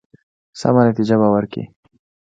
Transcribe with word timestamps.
سمه 0.59 0.81
نتیجه 0.89 1.15
به 1.21 1.27
ورکړي. 1.33 1.65